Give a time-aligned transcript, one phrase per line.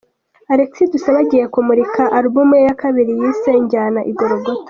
[0.53, 4.59] Alexis Dusabe agiye kumurika alubumu ye ya kabiri yise Njyana i Gorogota.